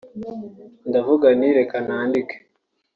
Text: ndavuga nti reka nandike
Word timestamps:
ndavuga 0.89 1.27
nti 1.37 1.49
reka 1.57 1.77
nandike 1.87 2.35